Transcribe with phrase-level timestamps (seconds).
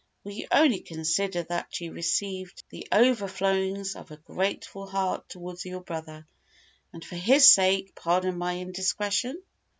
[0.23, 5.81] Will you only consider that you received the overflowings of a grateful heart towards your
[5.81, 6.25] brother,
[6.91, 9.43] and for his sake pardon my indiscretion?"